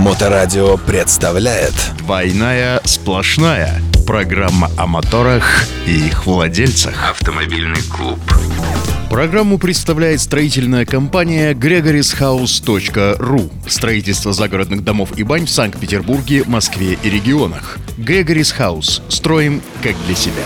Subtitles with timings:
[0.00, 3.82] Моторадио представляет Двойная сплошная.
[4.06, 7.10] Программа о моторах и их владельцах.
[7.10, 8.18] Автомобильный клуб.
[9.10, 13.52] Программу представляет строительная компания gregorishouse.ru.
[13.68, 17.76] Строительство загородных домов и бань в Санкт-Петербурге, Москве и регионах.
[17.98, 19.02] Gregory's House.
[19.10, 20.42] Строим как для себя.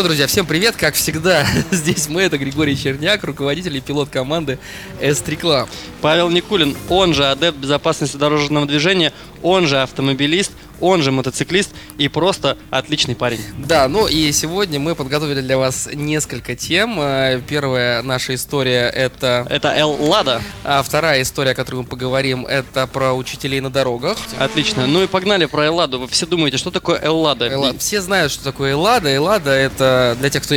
[0.00, 0.76] Что, друзья, всем привет!
[0.76, 4.58] Как всегда, здесь мы, это Григорий Черняк, руководитель и пилот команды
[4.98, 5.68] S3 Club.
[6.00, 12.08] Павел Никулин, он же адепт безопасности дорожного движения, он же автомобилист, он же мотоциклист и
[12.08, 13.40] просто отличный парень.
[13.58, 16.98] Да, ну и сегодня мы подготовили для вас несколько тем.
[17.00, 19.46] Э, Первая наша история это...
[19.50, 20.40] Это Эл Лада.
[20.64, 24.16] А вторая история, о которой мы поговорим, это про учителей на дорогах.
[24.38, 24.86] Отлично.
[24.86, 25.98] Ну и погнали про Элладу.
[26.00, 27.46] Вы все думаете, что такое Эллада?
[27.48, 29.08] Элла- Все знают, что такое Эллада.
[29.10, 30.54] Эллада это для тех, кто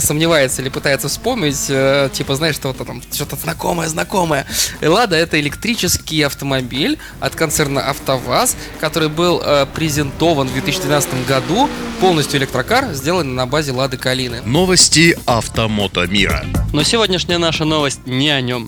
[0.00, 4.46] сомневается или пытается вспомнить, э, типа, знаешь, что-то там, что-то знакомое, знакомое.
[4.80, 11.68] Эллада это электрический автомобиль от концерна АвтоВАЗ, который был э, презентован в 2012 году,
[12.00, 14.42] полностью электрокар, сделанный на базе Лады Калины.
[14.44, 16.44] Новости автомото мира.
[16.72, 18.66] Но сегодняшняя наша новость не о нем.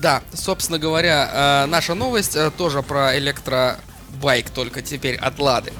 [0.00, 5.72] Да, собственно говоря, э, наша новость э, тоже про электробайк, только теперь от Лады.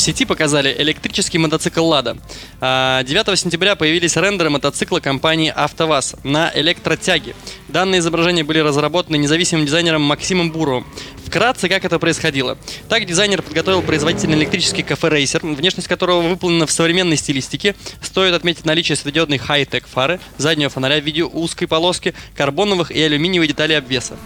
[0.00, 2.16] В сети показали электрический мотоцикл «Лада».
[2.60, 7.34] А, 9 сентября появились рендеры мотоцикла компании «АвтоВАЗ» на электротяге.
[7.68, 10.86] Данные изображения были разработаны независимым дизайнером Максимом Буровым.
[11.30, 12.58] Вкратце, как это происходило.
[12.88, 17.76] Так, дизайнер подготовил производительный электрический кафе Рейсер, внешность которого выполнена в современной стилистике.
[18.02, 23.46] Стоит отметить наличие светодиодной хай-тек фары, заднего фонаря в виде узкой полоски, карбоновых и алюминиевой
[23.46, 24.16] деталей обвеса.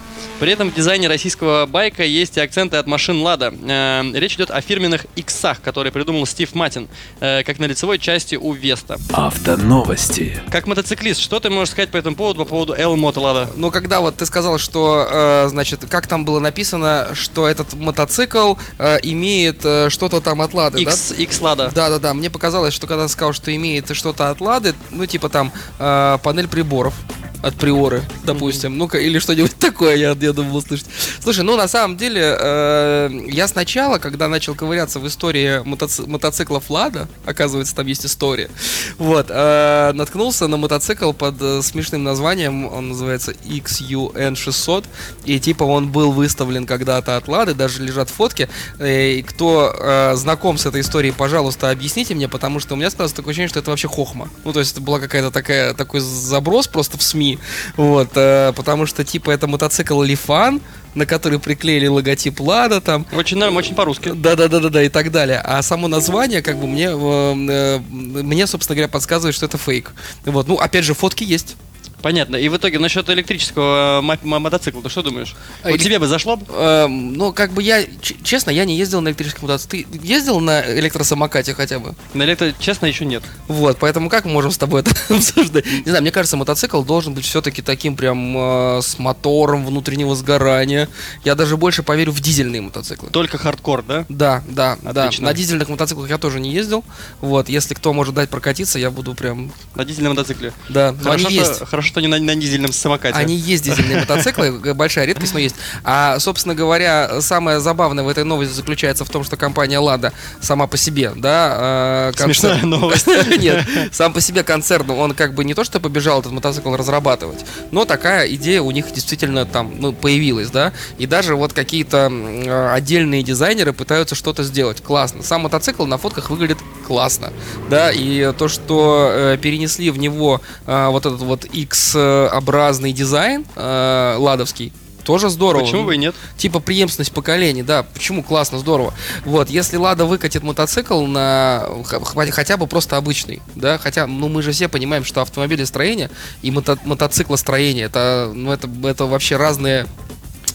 [0.41, 3.53] При этом в дизайне российского байка есть и акценты от машин Лада.
[3.53, 6.89] Э, речь идет о фирменных иксах, которые придумал Стив Матин,
[7.21, 8.99] э, как на лицевой части у Веста.
[9.13, 10.41] Автоновости.
[10.51, 13.51] Как мотоциклист, что ты можешь сказать по этому поводу, по поводу L Moto Lada?
[13.57, 18.55] Но когда вот ты сказал, что, э, значит, как там было написано, что этот мотоцикл
[18.79, 21.13] э, имеет э, что-то там от Лады, X,
[21.57, 21.71] да?
[21.71, 22.15] Да, да, да.
[22.15, 26.49] Мне показалось, что когда сказал, что имеет что-то от Лады, ну, типа там э, панель
[26.49, 26.95] приборов
[27.45, 30.87] от Приоры, допустим, ну-ка, или что-нибудь такое, я, я думал услышать.
[31.23, 36.71] Слушай, ну, на самом деле, э, я сначала, когда начал ковыряться в истории мотоци- мотоциклов
[36.71, 38.51] Лада, оказывается, там есть история,
[38.99, 44.85] вот, э, наткнулся на мотоцикл под э, смешным названием, он называется XUN600,
[45.25, 50.15] и типа он был выставлен когда-то от Лады, даже лежат фотки, Э, и кто э,
[50.17, 53.61] знаком с этой историей, пожалуйста, объясните мне, потому что у меня складывается такое ощущение, что
[53.61, 54.29] это вообще хохма.
[54.45, 57.34] Ну, то есть это была какая-то такая, такой заброс просто в СМИ,
[57.77, 60.61] вот, э, потому что типа это мотоцикл Лифан,
[60.95, 64.13] на который приклеили логотип Лада там, Очень норм, очень по-русски.
[64.15, 65.41] да, да, да, да, да, и так далее.
[65.45, 69.93] А само название, как бы, мне, э, э, мне, собственно говоря, подсказывает, что это фейк.
[70.25, 71.57] Вот, ну, опять же, фотки есть.
[72.05, 72.37] Понятно.
[72.37, 75.35] И в итоге насчет электрического мо- мо- мотоцикла, ты что думаешь?
[75.63, 76.45] А, Вот элек- тебе бы зашло бы?
[76.55, 77.83] Эм, ну, как бы я,
[78.23, 79.85] честно, я не ездил на электрическом мотоцикле.
[79.91, 81.95] Ты ездил на электросамокате хотя бы?
[82.13, 83.23] На электро, честно, еще нет.
[83.49, 85.65] Вот, поэтому как мы можем с тобой это обсуждать?
[85.65, 90.91] Не знаю, мне кажется, мотоцикл должен быть все-таки таким прям э, с мотором внутреннего сгорания.
[91.25, 93.09] Я даже больше поверю в дизельные мотоциклы.
[93.09, 94.05] Только хардкор, да?
[94.11, 95.05] Да, да, да.
[95.05, 95.25] Отлично.
[95.25, 96.85] На дизельных мотоциклах я тоже не ездил.
[97.23, 100.53] Вот, если кто может дать прокатиться, я буду прям, На дизельном мотоцикле.
[100.69, 101.55] да, Хорошо, они есть.
[101.57, 103.17] что, хорошо, что не на, на дизельном самокате.
[103.17, 105.55] Они есть дизельные мотоциклы, большая редкость, но есть.
[105.85, 110.67] А, собственно говоря, самое забавное в этой новости заключается в том, что компания Лада сама
[110.67, 113.07] по себе, да, концерн- Смешная новость.
[113.39, 117.45] Нет, сам по себе концерн, он как бы не то, что побежал этот мотоцикл разрабатывать,
[117.71, 122.71] но такая идея у них действительно там ну, появилась, да, и даже вот какие-то э,
[122.73, 124.83] отдельные дизайнеры пытаются что-то сделать.
[124.83, 125.23] Классно.
[125.23, 127.33] Сам мотоцикл на фотках выглядит классно,
[127.71, 131.45] да, и то, что э, перенесли в него э, вот этот вот
[131.85, 134.73] X-образный дизайн э, ладовский,
[135.05, 135.63] тоже здорово.
[135.65, 136.15] Почему бы и нет?
[136.39, 138.95] Типа преемственность поколений, да, почему классно, здорово.
[139.25, 141.69] Вот, если Лада выкатит мотоцикл на
[142.09, 146.11] хотя бы просто обычный, да, хотя, ну мы же все понимаем, что автомобилестроение
[146.43, 149.87] и мото- мотоциклостроение это, ну это, это вообще разные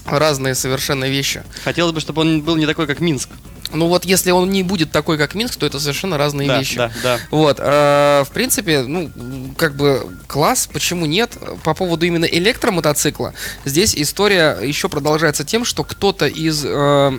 [0.06, 1.42] разные совершенно вещи.
[1.62, 3.28] Хотелось бы, чтобы он был не такой, как Минск.
[3.72, 6.76] Ну вот, если он не будет такой, как Минск, то это совершенно разные да, вещи.
[6.76, 7.18] да, да.
[7.30, 9.10] Вот, э, в принципе, ну,
[9.56, 11.36] как бы класс, почему нет?
[11.62, 13.34] По поводу именно электромотоцикла,
[13.64, 17.18] здесь история еще продолжается тем, что кто-то из э,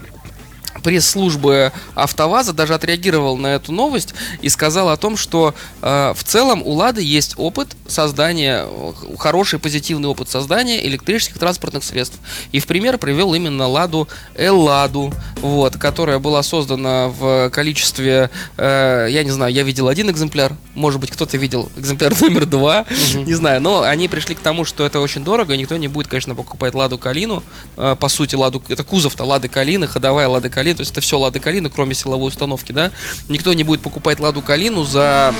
[0.81, 6.61] пресс-службы АвтоВАЗа даже отреагировал на эту новость и сказал о том, что э, в целом
[6.63, 12.19] у Лады есть опыт создания, э, хороший позитивный опыт создания электрических транспортных средств.
[12.51, 19.23] И в пример привел именно Ладу Элладу, вот, которая была создана в количестве, э, я
[19.23, 22.85] не знаю, я видел один экземпляр, может быть кто-то видел экземпляр номер два,
[23.15, 26.07] не знаю, но они пришли к тому, что это очень дорого, и никто не будет,
[26.07, 27.43] конечно, покупать Ладу Калину,
[27.77, 31.17] э, по сути, Ладу, это кузов-то Лады Калины, ходовая Лада Калина, то есть это все
[31.17, 32.91] Лада Калина, кроме силовой установки, да,
[33.29, 35.33] никто не будет покупать Ладу Калину за,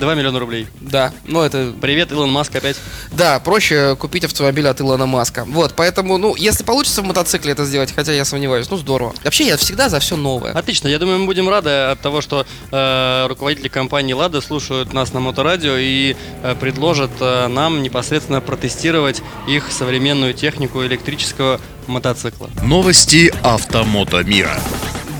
[0.00, 0.66] 2 миллиона рублей.
[0.80, 2.76] да, ну это Привет, Илон Маск опять.
[3.12, 5.44] да, проще купить автомобиль от Илона Маска.
[5.46, 9.14] Вот, поэтому, ну, если получится в мотоцикле это сделать, хотя я сомневаюсь, ну здорово.
[9.24, 10.52] Вообще, я всегда за все новое.
[10.52, 15.12] Отлично, я думаю, мы будем рады от того, что э, руководители компании Лада слушают нас
[15.12, 22.48] на моторадио и э, предложат э, нам непосредственно протестировать их современную технику электрического мотоцикла.
[22.62, 24.58] Новости автомото мира.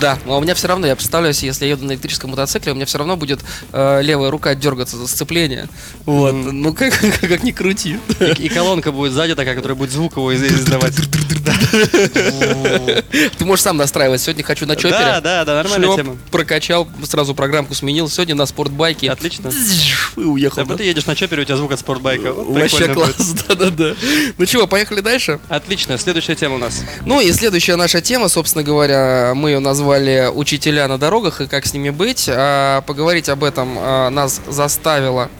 [0.00, 2.72] Да, но у меня все равно, я представляю себе, если я еду на электрическом мотоцикле,
[2.72, 3.40] у меня все равно будет
[3.72, 5.68] э, левая рука дергаться за сцепление.
[6.04, 7.98] Вот, ну как, как ни крути.
[8.20, 10.94] И, и колонка будет сзади такая, которая будет звук его из- издавать.
[13.38, 14.20] Ты можешь сам настраивать.
[14.20, 14.98] Сегодня хочу на чопере.
[14.98, 16.16] Да, да, да, нормальная Шлеп, тема.
[16.30, 18.08] прокачал, сразу программку сменил.
[18.08, 19.10] Сегодня на спортбайке.
[19.10, 19.50] Отлично.
[20.16, 20.64] И уехал.
[20.66, 22.32] Да, ты едешь на чопере, у тебя звук от спортбайка.
[22.32, 23.14] Вот Вообще класс,
[23.48, 23.94] да-да-да.
[24.38, 25.38] Ну чего, поехали дальше?
[25.48, 26.82] Отлично, следующая тема у нас.
[27.04, 29.95] Ну и следующая наша тема, собственно говоря, мы ее назвали
[30.34, 32.28] «Учителя на дорогах и как с ними быть».
[32.28, 35.30] А, поговорить об этом а, нас заставило,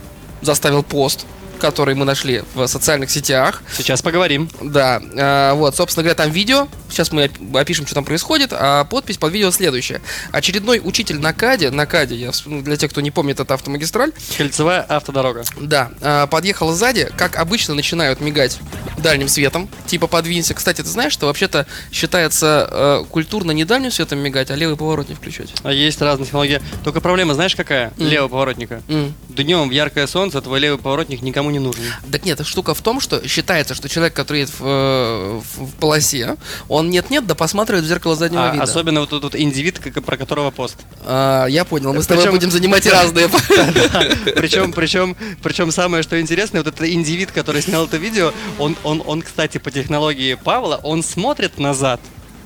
[0.43, 1.27] заставил пост,
[1.59, 3.63] который мы нашли в социальных сетях.
[3.77, 4.49] Сейчас поговорим.
[4.61, 6.69] Да, а, вот, собственно говоря, там видео.
[6.91, 8.51] Сейчас мы оп- опишем, что там происходит.
[8.53, 10.01] А подпись под видео следующая.
[10.33, 14.13] Очередной учитель на КАДе, на КАДе, я, ну, для тех, кто не помнит, это автомагистраль,
[14.37, 15.45] Кольцевая автодорога.
[15.61, 18.59] да, а, подъехал сзади, как обычно начинают мигать
[18.99, 20.55] дальним светом, типа подвинься.
[20.55, 25.09] Кстати, ты знаешь, что вообще-то считается э, культурно не дальним светом мигать, а левый поворот
[25.09, 25.53] не включать?
[25.63, 26.61] А Есть разные технологии.
[26.85, 27.93] Только проблема, знаешь, какая?
[27.99, 28.07] М.
[28.07, 28.83] Левого поворотника.
[28.89, 29.15] М.
[29.29, 31.83] Днем в яркое солнце твой левый поворотник никому не нужен.
[32.11, 35.73] Так нет, штука в том, что считается, что человек, который едет в, э, в- в
[35.75, 36.37] полосе,
[36.69, 38.65] он нет-нет, да посматривает в зеркало заднего А, вида.
[38.65, 40.77] особенно вот тут индивид, как- про которого пост.
[41.05, 43.29] А, я понял, мы с тобой Причем- будем занимать разные.
[44.37, 49.03] Причем, причем, причем самое, что интересное, вот этот индивид, который снял это видео, он, он,
[49.07, 52.01] он, кстати, по технологии Павла, он смотрит назад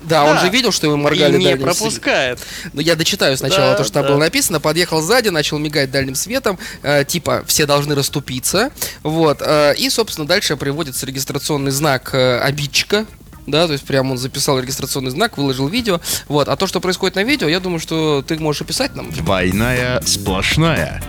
[0.05, 1.77] Да, он же видел, что ему моргали и не дальним светом.
[1.79, 2.39] пропускает.
[2.73, 4.61] Ну, я дочитаю сначала Да, то, что там было написано.
[4.61, 6.59] Подъехал сзади, начал мигать дальним светом.
[6.83, 8.71] э, типа, все должны расступиться.
[9.03, 9.39] Вот.
[9.41, 13.07] э, и, собственно, дальше приводится регистрационный знак э, обидчика.
[13.47, 16.01] Да, то есть прям он записал регистрационный знак, выложил видео.
[16.29, 16.49] Вот.
[16.49, 19.11] А то, что происходит на видео, я думаю, что ты можешь описать нам.
[19.11, 21.03] Двойная сплошная.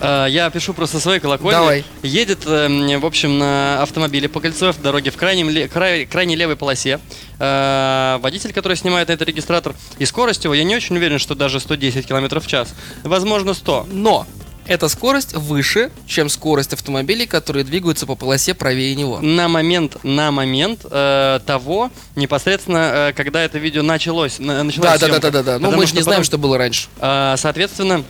[0.00, 1.52] А, Я пишу просто своей колокольни.
[1.56, 1.84] Давай.
[2.02, 7.00] Едет, эм, в общем, на автомобиле по кольцевой дороге в крайнем край- крайней левой полосе.
[7.38, 9.74] Э, Водитель, который снимает на этот регистратор.
[9.98, 12.74] И скорость его, я не очень уверен, что даже 110 км в час.
[13.02, 13.86] Возможно, 100.
[13.90, 14.26] Но
[14.66, 19.20] эта скорость выше, чем скорость автомобилей, которые двигаются по полосе правее него.
[19.20, 25.06] На момент, на момент э, того, непосредственно, э, когда это видео началось, на- началась Да,
[25.06, 25.30] да, да, съемка.
[25.30, 25.58] да, да, да.
[25.58, 26.88] Ну, мы же не что знаем, потом- что было раньше.
[26.98, 28.04] А, Соответственно,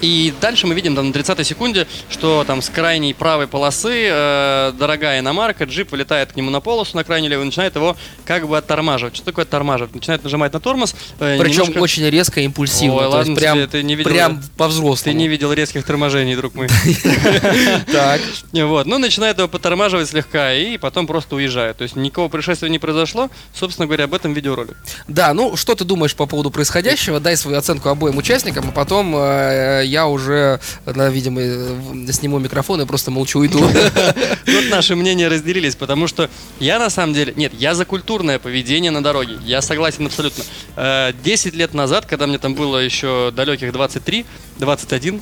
[0.00, 4.72] и дальше мы видим там на 30-й секунде, что там с крайней правой полосы э,
[4.78, 8.48] дорогая иномарка, джип вылетает к нему на полосу, на крайнюю левую, и начинает его как
[8.48, 9.16] бы оттормаживать.
[9.16, 9.94] Что такое оттормаживать?
[9.94, 10.94] Начинает нажимать на тормоз.
[11.20, 12.96] э, Причем немножко- очень резко и импульсивно.
[12.96, 14.96] Ой, ладно есть прям, ты не видел, прям по-взрослому.
[14.96, 16.68] Ты не видел резких торможений, друг мой.
[17.92, 18.20] Так.
[18.52, 21.76] Вот, ну начинает его потормаживать слегка и потом просто уезжает.
[21.76, 23.30] То есть никакого происшествия не произошло.
[23.54, 24.76] Собственно говоря, об этом видеоролик.
[25.08, 27.20] Да, ну что ты думаешь по поводу происходящего?
[27.20, 32.86] Дай свою оценку обоим участникам, а потом э, я уже, видимо, э, сниму микрофон и
[32.86, 33.58] просто молчу уйду.
[34.44, 36.28] Тут наши мнения разделились, потому что
[36.60, 37.32] я на самом деле...
[37.36, 39.38] Нет, я за культурное поведение на дороге.
[39.44, 40.44] Я согласен абсолютно.
[40.76, 44.24] Э, 10 лет назад, когда мне там было еще далеких 23,
[44.58, 45.20] 21,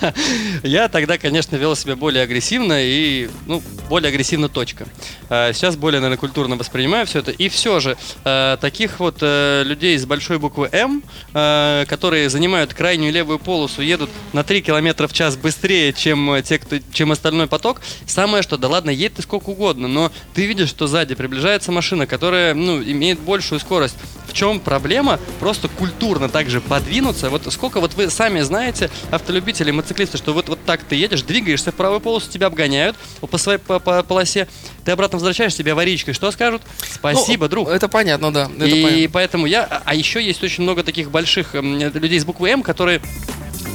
[0.62, 4.86] я тогда, конечно, вел себя более агрессивно и, ну, более агрессивно точка.
[5.28, 7.30] Э, Сейчас более, наверное, культурно воспринимаю все это.
[7.30, 11.02] И все же, э, таких вот э, людей с большой буквы М,
[11.34, 16.58] э, которые занимают крайнюю левую полосу, едут на 3 километра в час быстрее, чем те,
[16.58, 20.70] кто, чем остальной поток, самое что, да ладно, едь ты сколько угодно, но ты видишь,
[20.70, 23.96] что сзади приближается машина, которая, ну, имеет большую скорость.
[24.28, 25.20] В чем проблема?
[25.40, 27.28] Просто культурно также подвинуться.
[27.28, 28.61] Вот сколько вот вы сами знаете,
[29.10, 33.38] автолюбители, мотоциклисты, что вот, вот так ты едешь, двигаешься в правую полосу, тебя обгоняют по
[33.38, 34.48] своей по, по полосе,
[34.84, 36.14] ты обратно возвращаешься, тебя аварийкой.
[36.14, 36.62] Что скажут?
[36.92, 37.68] Спасибо, Ну, друг.
[37.68, 38.50] Это понятно, да.
[38.56, 39.10] это И понятно.
[39.12, 39.64] поэтому я...
[39.64, 43.00] А а еще есть очень много таких больших людей с буквы М, которые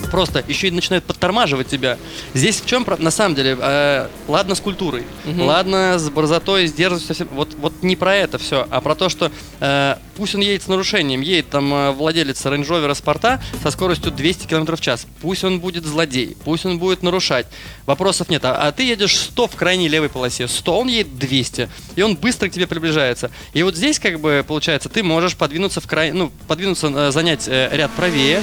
[0.09, 1.97] просто еще и начинают подтормаживать тебя.
[2.33, 5.41] Здесь в чем, на самом деле, э, ладно с культурой, Мгм.
[5.43, 9.31] ладно с борзотой, с дерзостью, вот, вот не про это все, а про то, что
[9.59, 14.11] э, пусть он едет с нарушением, едет там э, владелец Range Rover спорта со скоростью
[14.11, 17.47] 200 км в час, пусть он будет злодей, пусть он будет нарушать,
[17.85, 21.69] вопросов нет, а, а ты едешь 100 в крайней левой полосе, 100, он едет 200,
[21.95, 23.31] и он быстро к тебе приближается.
[23.53, 27.47] И вот здесь, как бы, получается, ты можешь подвинуться в край, ну, подвинуться, э, занять
[27.47, 28.41] э, ряд правее,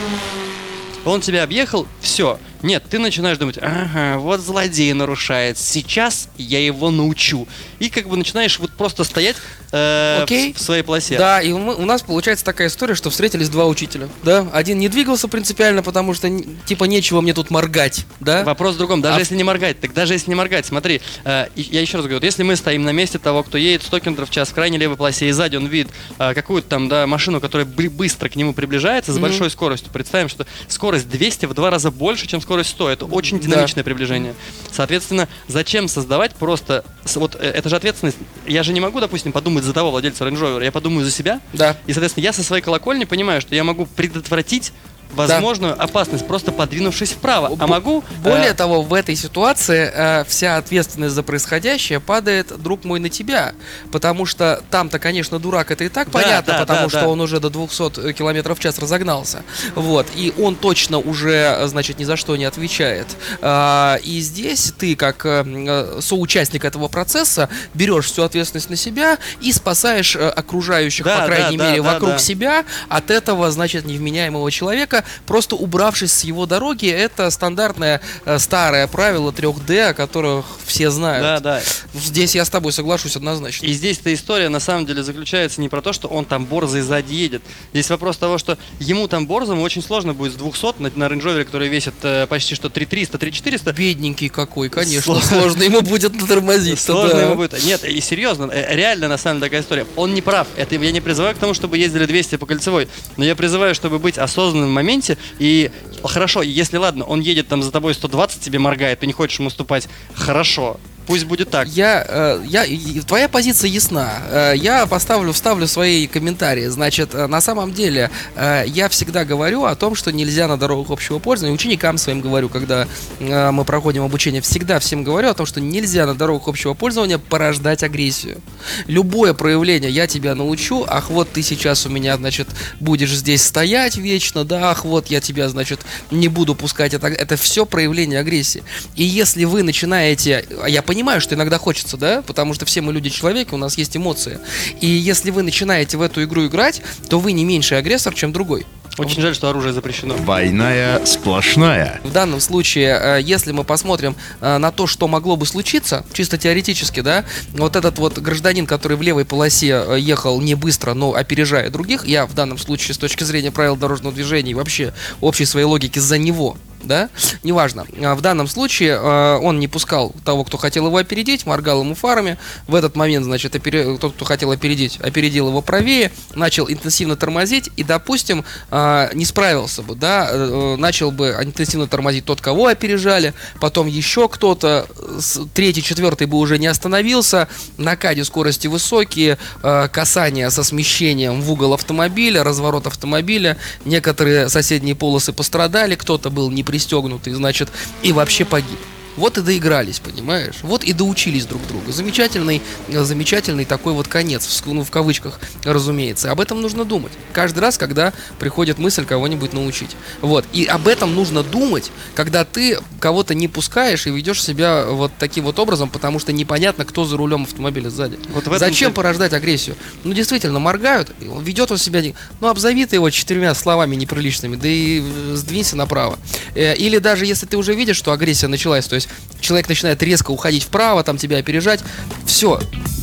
[1.04, 2.38] он тебя объехал, все.
[2.64, 7.46] Нет, ты начинаешь думать, ага, вот злодей нарушает, сейчас я его научу.
[7.78, 9.36] И как бы начинаешь вот просто стоять
[9.70, 10.54] э, Окей.
[10.54, 11.18] в, в своей полосе.
[11.18, 14.46] Да, и мы- у нас получается такая история, что встретились два учителя, да?
[14.52, 16.30] Один не двигался принципиально, потому что,
[16.64, 18.44] типа, нечего мне тут моргать, да?
[18.44, 19.02] Вопрос в другом.
[19.02, 22.04] Даже А- если не моргать, так даже если не моргать, смотри, э, я еще раз
[22.06, 24.54] говорю, вот если мы стоим на месте того, кто едет 100 км в час в
[24.54, 28.30] крайней левой полосе, и сзади он видит э, какую-то там, да, машину, которая бы- быстро
[28.30, 29.22] к нему приближается с Мгм.
[29.22, 32.88] большой скоростью, представим, что скорость 200 в два раза больше, чем скорость 100.
[32.90, 34.34] Это очень динамичное приближение.
[34.70, 36.84] Соответственно, зачем создавать просто...
[37.14, 38.18] Вот э, это же ответственность.
[38.46, 41.40] Я же не могу, допустим, подумать за того владельца Range Rover, я подумаю за себя.
[41.52, 41.76] Да.
[41.86, 44.72] И, соответственно, я со своей колокольни понимаю, что я могу предотвратить
[45.12, 47.56] возможную опасность, просто подвинувшись вправо.
[47.58, 48.04] А могу...
[48.22, 53.08] Более э, того, в этой ситуации э, вся ответственность за происходящее падает, друг мой, на
[53.08, 53.54] тебя.
[53.92, 57.08] Потому что там-то, конечно, дурак, это и так Да, понятно, да, потому да, что да.
[57.08, 59.42] он уже до 200 километров в час разогнался.
[59.74, 60.06] Вот.
[60.14, 63.06] И он точно уже, э, значит, ни за что не отвечает.
[63.40, 69.18] А, и здесь ты, как э, э, соучастник этого процесса, берешь всю ответственность на себя
[69.40, 72.18] и спасаешь э, окружающих, Да, по крайней да, мере, да, да, вокруг да.
[72.18, 76.86] себя от этого, значит, невменяемого человека, просто убравшись с его дороги.
[76.86, 81.22] Это стандартное э, старое правило 3D, о которых все знают.
[81.22, 81.62] Да, да.
[81.94, 83.66] Здесь я с тобой соглашусь однозначно.
[83.66, 87.14] И здесь-то история на самом деле заключается не про то, что он там борзый сзади
[87.14, 87.42] едет.
[87.72, 91.44] Здесь вопрос того, что ему там борзому очень сложно будет с 200 на, на Rover,
[91.44, 93.72] который весит э, почти что 3300, 3400.
[93.72, 96.80] Бедненький какой, конечно, Сло- сложно ему будет тормозить.
[96.80, 97.64] Сложно ему будет.
[97.64, 99.86] Нет, и серьезно, э, реально на самом деле такая история.
[99.96, 100.46] Он не прав.
[100.56, 103.98] Это я не призываю к тому, чтобы ездили 200 по кольцевой, но я призываю, чтобы
[103.98, 105.16] быть осознанным в моменте.
[105.38, 105.70] И
[106.04, 109.48] хорошо, если ладно, он едет там за тобой 120, тебе моргает, ты не хочешь ему
[109.48, 109.88] уступать.
[110.14, 111.68] Хорошо, пусть будет так.
[111.68, 112.64] Я, э, я,
[113.02, 114.22] твоя позиция ясна.
[114.30, 116.66] Э, я поставлю, вставлю свои комментарии.
[116.66, 121.18] Значит, э, на самом деле, я всегда говорю о том, что нельзя на дорогах общего
[121.18, 121.54] пользования.
[121.54, 122.86] Ученикам своим говорю, когда
[123.20, 127.82] мы проходим обучение, всегда всем говорю о том, что нельзя на дорогах общего пользования порождать
[127.82, 128.40] агрессию.
[128.86, 130.84] Любое проявление я тебя научу.
[130.88, 132.48] Ах, вот ты сейчас у меня, значит,
[132.80, 135.80] будешь здесь стоять вечно, да, ах, вот я тебя, значит,
[136.10, 136.94] не буду пускать.
[136.94, 138.62] Это, это все проявление агрессии.
[138.96, 142.92] И если вы начинаете, а я понимаю, что иногда хочется, да, потому что все мы
[142.92, 144.38] люди-человеки, у нас есть эмоции.
[144.80, 148.66] И если вы начинаете в эту игру играть, то вы не меньший агрессор, чем другой.
[148.96, 150.14] Очень жаль, что оружие запрещено.
[150.14, 152.00] Двойная сплошная.
[152.04, 156.38] В данном случае, э, если мы посмотрим э, на то, что могло бы случиться, чисто
[156.38, 161.14] теоретически, да, вот этот вот гражданин, который в левой полосе э, ехал не быстро, но
[161.14, 165.44] опережая других, я в данном случае с точки зрения правил дорожного движения и вообще общей
[165.44, 167.08] своей логики за него, да,
[167.42, 167.86] неважно.
[168.02, 171.94] А В данном случае э, он не пускал того, кто хотел его опередить, моргал ему
[171.94, 172.38] фарами.
[172.66, 177.70] В этот момент, значит, опере- тот, кто хотел опередить, опередил его правее, начал интенсивно тормозить
[177.76, 183.34] и, допустим, э, не справился бы, да, э, начал бы интенсивно тормозить тот, кого опережали,
[183.60, 185.20] потом еще кто-то, э,
[185.54, 191.50] третий, четвертый бы уже не остановился, на каде скорости высокие, э, касания со смещением в
[191.50, 197.68] угол автомобиля, разворот автомобиля, некоторые соседние полосы пострадали, кто-то был не пристегнутый, значит,
[198.02, 198.78] и вообще погиб.
[199.16, 200.56] Вот и доигрались, понимаешь?
[200.62, 201.92] Вот и доучились друг друга.
[201.92, 206.30] Замечательный, замечательный такой вот конец, в ну, в кавычках, разумеется.
[206.30, 207.12] Об этом нужно думать.
[207.32, 209.90] Каждый раз, когда приходит мысль кого-нибудь научить.
[210.20, 210.44] Вот.
[210.52, 215.44] И об этом нужно думать, когда ты кого-то не пускаешь и ведешь себя вот таким
[215.44, 218.18] вот образом, потому что непонятно, кто за рулем автомобиля сзади.
[218.32, 219.76] Вот Зачем ты- порождать агрессию?
[220.02, 222.02] Ну, действительно, моргают, ведет он себя,
[222.40, 226.18] ну, обзови ты его четырьмя словами неприличными, да и э, сдвинься направо.
[226.54, 229.03] Э, Или даже если ты уже видишь, что агрессия началась, то есть
[229.40, 231.80] человек начинает резко уходить вправо, там тебя опережать,
[232.26, 232.60] все,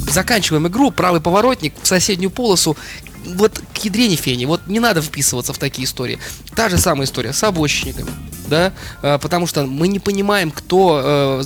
[0.10, 2.78] заканчиваем игру, правый поворотник в соседнюю полосу,
[3.26, 6.20] вот к ядрене фени, вот не надо вписываться в такие истории.
[6.56, 8.10] Та же самая история с обочинниками,
[8.48, 11.44] да, Э, потому что мы не понимаем, кто э,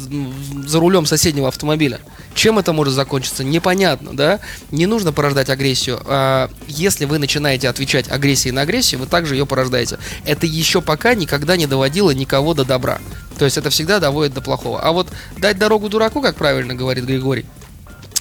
[0.67, 1.99] за рулем соседнего автомобиля.
[2.35, 4.41] Чем это может закончиться, непонятно, да?
[4.69, 6.01] Не нужно порождать агрессию.
[6.05, 9.97] А если вы начинаете отвечать агрессией на агрессию, вы также ее порождаете.
[10.25, 12.99] Это еще пока никогда не доводило никого до добра.
[13.39, 14.81] То есть это всегда доводит до плохого.
[14.81, 17.45] А вот дать дорогу дураку, как правильно говорит Григорий,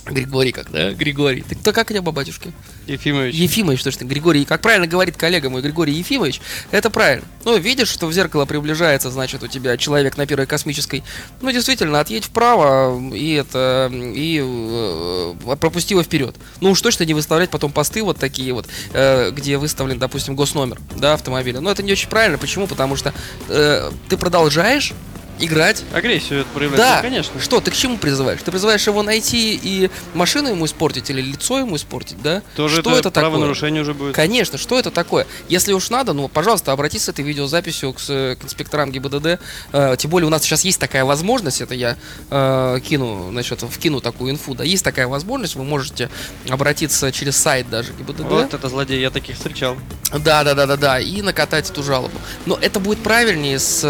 [0.06, 0.92] Григорий как, да?
[0.92, 1.42] Григорий.
[1.48, 2.52] Ты кто, как у тебя по батюшке?
[2.86, 3.34] Ефимович.
[3.34, 7.24] Ефимович, что ж ты, Григорий, как правильно говорит коллега мой, Григорий Ефимович, это правильно.
[7.44, 11.02] Ну, видишь, что в зеркало приближается, значит, у тебя человек на первой космической.
[11.40, 16.36] Ну, действительно, отъедь вправо и это, и э, пропусти его вперед.
[16.60, 20.78] Ну, уж точно не выставлять потом посты вот такие вот, э, где выставлен, допустим, госномер,
[20.96, 21.60] да, автомобиля.
[21.60, 22.36] Но это не очень правильно.
[22.36, 22.66] Почему?
[22.66, 23.14] Потому что
[23.48, 24.92] э, ты продолжаешь
[25.38, 27.40] играть Агрессию это проявляет, да, ну, конечно.
[27.40, 28.40] Что, ты к чему призываешь?
[28.42, 32.42] Ты призываешь его найти и машину ему испортить или лицо ему испортить, да?
[32.56, 33.30] Тоже что это, это, такое?
[33.30, 34.14] правонарушение уже будет.
[34.14, 35.26] Конечно, что это такое?
[35.48, 39.40] Если уж надо, ну, пожалуйста, обратись с этой видеозаписью к, к инспекторам ГИБДД.
[39.72, 41.96] Э, тем более у нас сейчас есть такая возможность, это я
[42.30, 46.10] э, кину, значит, вкину такую инфу, да, есть такая возможность, вы можете
[46.48, 48.20] обратиться через сайт даже ГИБДД.
[48.20, 49.76] Вот это злодей, я таких встречал.
[50.12, 52.16] Да, да, да, да, да, и накатать эту жалобу.
[52.46, 53.88] Но это будет правильнее с, э,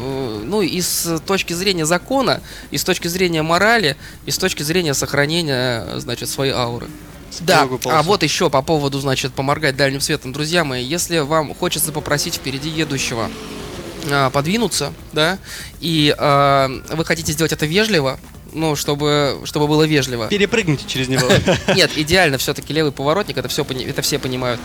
[0.00, 3.96] э, ну, и с точки зрения закона, и с точки зрения морали,
[4.26, 6.88] и с точки зрения сохранения, значит, своей ауры.
[7.40, 10.32] Да, а вот еще по поводу, значит, поморгать дальним светом.
[10.32, 13.30] Друзья мои, если вам хочется попросить впереди едущего
[14.10, 15.38] а, подвинуться, да,
[15.80, 18.18] и а, вы хотите сделать это вежливо,
[18.52, 20.28] ну, чтобы, чтобы было вежливо.
[20.28, 21.28] Перепрыгните через него.
[21.74, 24.60] Нет, идеально все-таки левый поворотник, это все, это все понимают.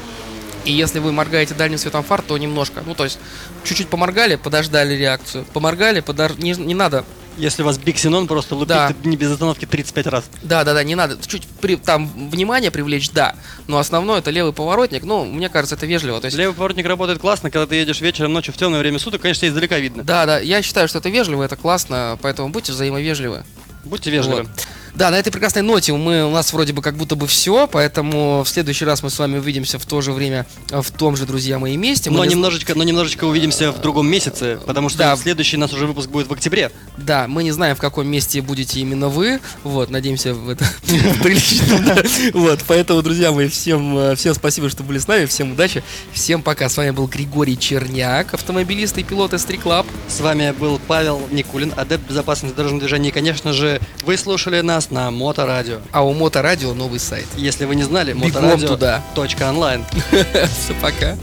[0.66, 2.84] И если вы моргаете дальним светом фар, то немножко.
[2.86, 3.20] Ну, то есть,
[3.64, 5.46] чуть-чуть поморгали, подождали реакцию.
[5.54, 6.32] Поморгали, подож...
[6.38, 7.04] не, не надо.
[7.36, 8.94] Если вас Биксенон просто лупит Да.
[9.04, 10.26] не без остановки 35 раз.
[10.44, 11.18] Да, да, да, не надо.
[11.26, 11.76] Чуть при...
[11.76, 13.36] там внимание привлечь, да.
[13.68, 15.04] Но основное это левый поворотник.
[15.04, 16.22] Ну, мне кажется, это вежливо.
[16.22, 19.22] То есть, Левый поворотник работает классно, когда ты едешь вечером, ночью в темное время суток,
[19.22, 20.04] конечно, издалека видно.
[20.04, 23.44] да, да, я считаю, что это вежливо, это классно, поэтому будьте взаимовежливы.
[23.84, 24.44] Будьте вежливы.
[24.44, 24.68] Вот.
[24.96, 28.44] Да, на этой прекрасной ноте мы, у нас вроде бы как будто бы все, поэтому
[28.44, 31.26] в следующий раз мы с вами увидимся в то же время, э, в том же,
[31.26, 32.12] друзья мои, месте.
[32.12, 35.16] Мы Но не немножечко, но немножечко увидимся в другом месяце, потому что Да.
[35.18, 36.72] следующий нас уже выпуск будет в октябре.
[36.98, 39.40] Да, мы не знаем, в каком месте будете именно вы.
[39.64, 40.64] Вот, надеемся, в это
[41.24, 41.84] приличном.
[41.86, 41.96] да.
[42.34, 46.44] Вот, поэтому, друзья мои, всем, э, всем спасибо, что были с нами, всем удачи, всем
[46.44, 46.70] пока.
[46.70, 49.88] С вами был Григорий Черняк, автомобилист и пилот S3 Club.
[50.08, 53.10] С вами был Павел Никулин, адепт безопасности дорожного движения.
[53.10, 55.80] И, конечно же, вы слушали нас на Моторадио.
[55.92, 57.26] А у Моторадио новый сайт.
[57.36, 58.68] Если вы не знали, моторадио.
[58.68, 59.02] туда.
[59.16, 59.84] Точка онлайн.
[60.12, 61.18] Все, пока.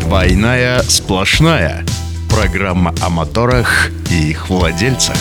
[0.00, 1.84] Двойная сплошная.
[2.30, 5.16] Программа о моторах и их владельцах.